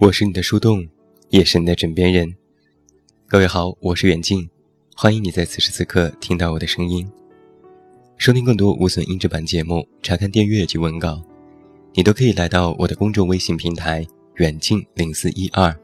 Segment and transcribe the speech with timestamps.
[0.00, 0.86] 我是你的树洞，
[1.30, 2.32] 也是你的枕边人。
[3.26, 4.48] 各位好，我是远近，
[4.94, 7.10] 欢迎你在此时此刻听到我的声音。
[8.16, 11.20] 收听更多无损音质版节目，查看订阅及文稿，
[11.94, 15.76] 你都可以来到我的公众微信平台远近零四一二，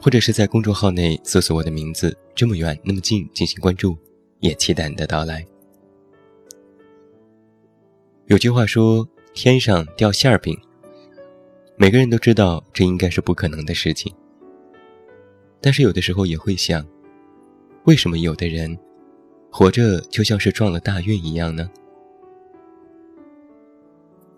[0.00, 3.98] 或者是在公众号内搜索我的名字“这么远那么近”进行关注，
[4.38, 5.44] 也期待你的到来。
[8.26, 10.56] 有句话说：“天上掉馅儿饼。”
[11.76, 14.14] 每个人都知道这应该是不可能的事情，
[15.60, 16.86] 但是有的时候也会想，
[17.82, 18.78] 为什么有的人
[19.50, 21.68] 活着就像是撞了大运一样呢？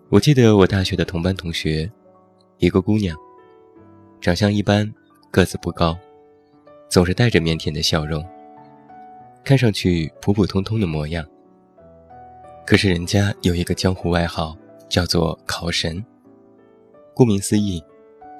[0.08, 1.90] 我记得我大学的同班同学，
[2.56, 3.14] 一个姑娘，
[4.18, 4.90] 长相一般，
[5.30, 5.94] 个子不高，
[6.88, 8.24] 总是带着腼腆的笑容，
[9.44, 11.22] 看上去普普通通的模样。
[12.64, 14.56] 可是人家有一个江湖外号，
[14.88, 16.02] 叫做“考神”。
[17.16, 17.82] 顾名思义，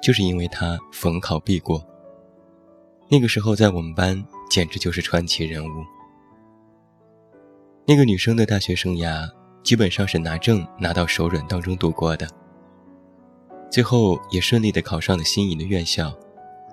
[0.03, 1.83] 就是因为他逢考必过。
[3.09, 5.83] 那个时候在我们班简直就是传奇人物。
[7.87, 9.27] 那个女生的大学生涯
[9.63, 12.29] 基本上是拿证拿到手软当中度过的，
[13.71, 16.15] 最后也顺利的考上了心仪的院校，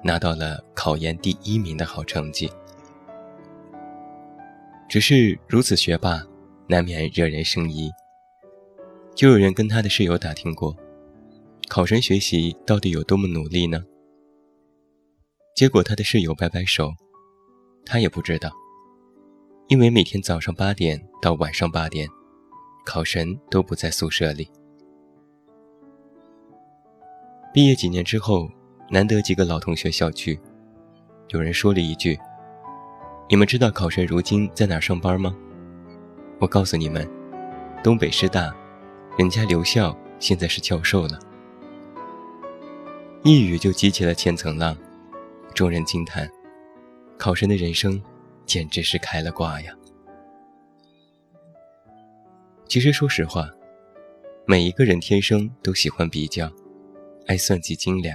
[0.03, 2.53] 拿到了考研第一名的好成绩。
[4.91, 6.23] 只是如此学霸，
[6.67, 7.91] 难免惹人生疑。
[9.15, 10.77] 就有人跟他的室友打听过。
[11.69, 13.83] 考神学习到底有多么努力呢？
[15.57, 16.93] 结果他的室友摆摆手，
[17.87, 18.53] 他也不知道，
[19.69, 22.07] 因为每天早上八点到晚上八点，
[22.85, 24.51] 考神都不在宿舍里。
[27.53, 28.49] 毕业几年之后，
[28.91, 30.39] 难得几个老同学小聚，
[31.29, 32.19] 有人说了一句
[33.31, 35.35] ：“你们知道考神如今在哪上班吗？”
[36.41, 37.09] 我告诉你们，
[37.83, 38.55] 东北师大，
[39.17, 41.19] 人家留校现在是教授了。
[43.27, 44.77] 一语就激起了千层浪，
[45.55, 46.31] 众人惊叹：
[47.17, 47.99] 考生的人生
[48.45, 49.75] 简直是开了挂呀！
[52.69, 53.49] 其实说实话，
[54.47, 56.53] 每一个人天生都喜欢比较，
[57.27, 58.15] 爱算计斤两。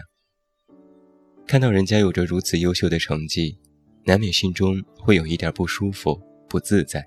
[1.47, 3.57] 看到人家有着如此优秀的成绩，
[4.05, 7.03] 难免心中会有一点不舒服、不自在。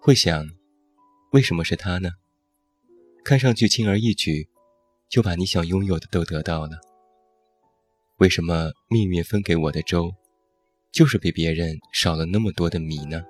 [0.00, 0.48] 会想：
[1.32, 2.08] 为什么是他呢？
[3.22, 4.48] 看上去轻而易举。
[5.12, 6.70] 就把你想拥有的都得到了。
[8.16, 10.10] 为什么命运分给我的粥，
[10.90, 13.22] 就是比别人少了那么多的米呢？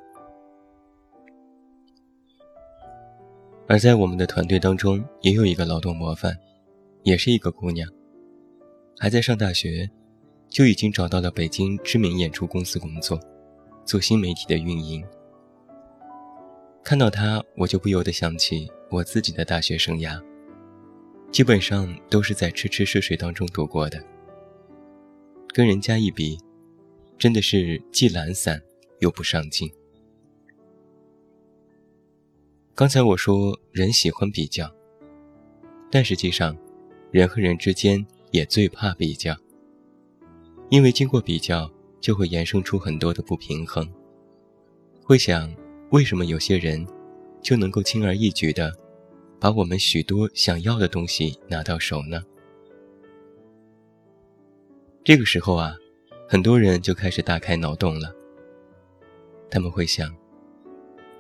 [3.67, 6.39] 而在我们的团队当中，也有一个劳动模范，
[7.03, 7.91] 也是一个姑娘，
[8.97, 9.91] 还在上大学，
[10.49, 13.19] 就已经找到了北京知名演出公司工作，
[13.85, 15.05] 做新媒体的运营。
[16.85, 20.23] 看到她，我就不由得想起我自己的大学生涯。
[21.33, 24.05] 基本上都是在吃吃睡睡当中度过的，
[25.49, 26.39] 跟人家一比，
[27.17, 28.63] 真的是既懒散
[29.01, 29.73] 又不上进。
[32.75, 34.71] 刚才我说人喜欢比较，
[35.91, 36.55] 但实际上，
[37.11, 39.35] 人和人之间也最怕比较，
[40.69, 43.91] 因为经过比较就会衍生出很多的不平衡，
[45.03, 45.51] 会想
[45.93, 46.87] 为什么有些人
[47.41, 48.82] 就能够轻而易举的。
[49.43, 52.23] 把我们许多想要的东西拿到手呢？
[55.03, 55.75] 这个时候啊，
[56.29, 58.15] 很多人就开始大开脑洞了。
[59.51, 60.15] 他们会想，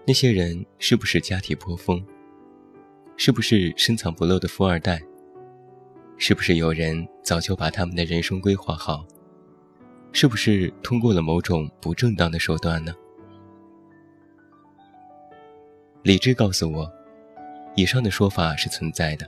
[0.06, 2.00] 那些人是不是家体颇丰？
[3.16, 5.03] 是不是深藏不露的富二代？
[6.16, 9.04] 是不是有人早就把他们的人生规划好？
[10.12, 12.94] 是不是通过了某种不正当的手段呢？
[16.04, 17.01] 理智告诉我。
[17.75, 19.27] 以上的说法是存在的，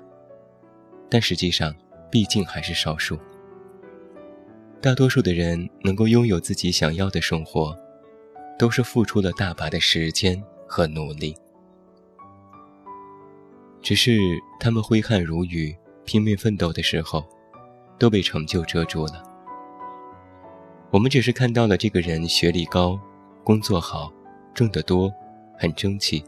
[1.08, 1.74] 但实际上
[2.10, 3.18] 毕竟还是少数。
[4.80, 7.74] 大多数的人能够拥有自己想要的生活，
[8.58, 11.34] 都是付出了大把的时间和努力。
[13.80, 14.18] 只是
[14.60, 15.74] 他们挥汗如雨、
[16.04, 17.24] 拼命奋斗的时候，
[17.98, 19.22] 都被成就遮住了。
[20.90, 23.00] 我们只是看到了这个人学历高、
[23.42, 24.12] 工作好、
[24.54, 25.12] 挣得多、
[25.58, 26.22] 很争气。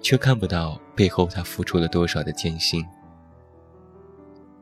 [0.00, 2.84] 却看不到背后他付出了多少的艰辛。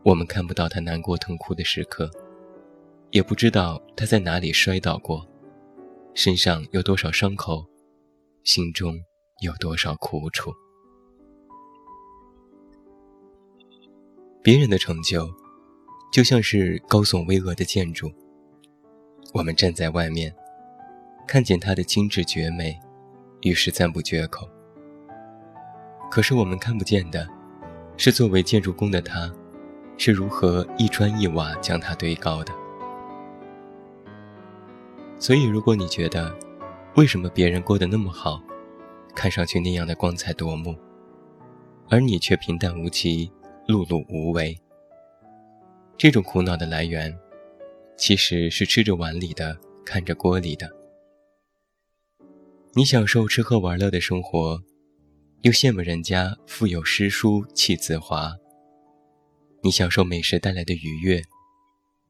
[0.03, 2.11] 我们看不到他难过痛哭的时刻，
[3.11, 5.27] 也不知道他在哪里摔倒过，
[6.15, 7.65] 身上有多少伤口，
[8.43, 8.99] 心中
[9.41, 10.53] 有多少苦楚。
[14.43, 15.27] 别人的成就，
[16.13, 18.13] 就像是高耸巍峨的建筑，
[19.33, 20.35] 我们站在外面，
[21.27, 22.79] 看见它的精致绝美，
[23.41, 24.47] 于是赞不绝口。
[26.15, 27.29] 可是我们看不见的，
[27.97, 29.29] 是作为建筑工的他，
[29.99, 32.53] 是如何一砖一瓦将它堆高的。
[35.19, 36.33] 所以，如果你觉得
[36.95, 38.41] 为什么别人过得那么好，
[39.13, 40.77] 看上去那样的光彩夺目，
[41.91, 43.29] 而你却平淡无奇、
[43.67, 44.57] 碌碌无为，
[45.99, 47.13] 这种苦恼的来源，
[47.97, 50.71] 其实是吃着碗里的，看着锅里的。
[52.75, 54.63] 你享受吃喝玩乐的生活，
[55.45, 58.31] 又羡慕人家腹有诗书气自华；
[59.63, 61.23] 你享受美食带来的愉悦，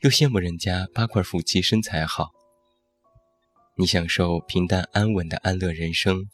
[0.02, 2.26] 又羡慕人家八块腹肌身材好；
[3.76, 6.28] 你享受平淡安稳的安乐人生，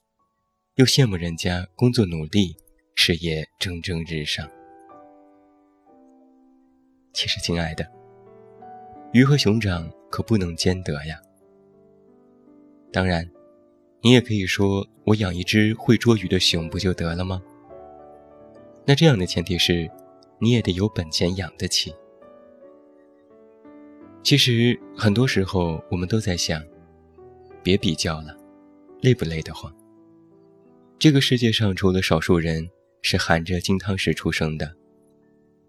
[0.75, 2.55] 又羡慕人家工作努力，
[2.95, 4.47] 事业蒸蒸日上。
[7.15, 7.91] 其实，亲爱的，
[9.15, 11.19] 鱼和熊掌可不能兼得呀。
[12.93, 13.27] 当然。
[14.03, 17.43] 你也可以说，我养一只会捉鱼的熊不就得了吗？
[18.87, 19.91] 那这样的前提是，
[20.39, 21.95] 你也得有本钱养得起。
[24.23, 26.65] 其实很多时候，我们都在想，
[27.63, 28.35] 别比较了，
[29.03, 29.71] 累不累得慌？
[30.99, 32.71] 这个世界上，除了少数人
[33.03, 34.75] 是含着金汤匙出生的，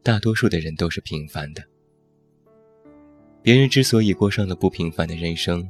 [0.04, 1.62] 大多数的人都是平凡的。
[3.42, 5.70] 别人之所以过上了不平凡的人生。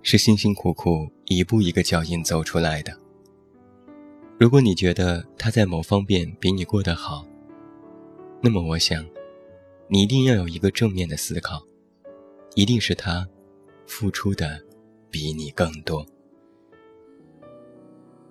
[0.00, 2.96] 是辛辛苦苦一步一个脚印走出来的。
[4.38, 7.26] 如果你觉得他在某方面比你过得好，
[8.40, 9.04] 那么我想，
[9.88, 11.60] 你一定要有一个正面的思考，
[12.54, 13.28] 一定是他
[13.86, 14.62] 付出的
[15.10, 16.06] 比你更多。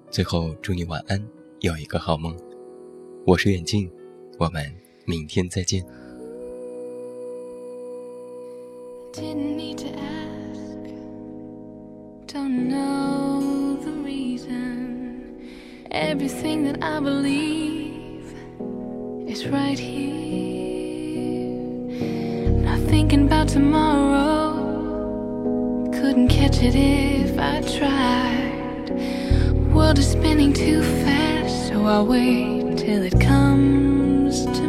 [0.09, 1.21] 最后，祝你晚安，
[1.59, 2.33] 有一个好梦。
[3.25, 3.91] 我是远近，
[4.39, 4.73] 我们
[5.05, 5.85] 明天再见。
[12.27, 15.49] Don't know the reason.
[15.91, 18.35] Everything that I believe
[19.29, 20.41] is right here.
[22.65, 24.55] Not thinking about tomorrow.
[25.93, 28.89] Couldn't catch it if I tried.
[29.73, 34.66] World is spinning too fast, so I'll wait till it comes to.